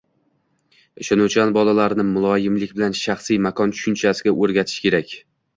[1.03, 5.15] ishonuvchan bolalarni muloyimlik bilan shaxsiy makon tushunchasiga o‘rgatish kerak